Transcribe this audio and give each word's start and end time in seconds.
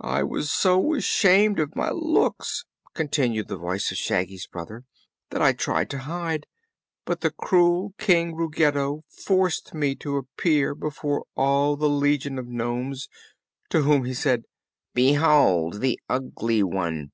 "I 0.00 0.22
was 0.22 0.50
so 0.50 0.94
ashamed 0.94 1.58
of 1.60 1.76
my 1.76 1.90
looks," 1.90 2.64
continued 2.94 3.48
the 3.48 3.58
voice 3.58 3.90
of 3.90 3.98
Shaggy's 3.98 4.46
brother, 4.46 4.86
"that 5.28 5.42
I 5.42 5.52
tried 5.52 5.90
to 5.90 5.98
hide; 6.08 6.46
but 7.04 7.20
the 7.20 7.30
cruel 7.32 7.92
King 7.98 8.34
Ruggedo 8.34 9.04
forced 9.10 9.74
me 9.74 9.94
to 9.96 10.16
appear 10.16 10.74
before 10.74 11.26
all 11.36 11.76
the 11.76 11.86
legion 11.90 12.38
of 12.38 12.46
nomes, 12.48 13.10
to 13.68 13.82
whom 13.82 14.06
he 14.06 14.14
said: 14.14 14.44
'Behold 14.94 15.80
the 15.82 16.00
Ugly 16.08 16.62
One!' 16.62 17.12